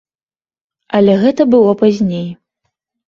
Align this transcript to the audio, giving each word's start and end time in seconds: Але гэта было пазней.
Але 0.99 1.13
гэта 1.25 1.41
было 1.53 1.71
пазней. 1.85 2.27